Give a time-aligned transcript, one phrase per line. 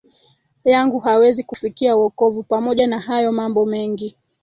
[0.63, 4.15] yangu hawezi kufikia wokovu Pamoja na hayo mambo mengi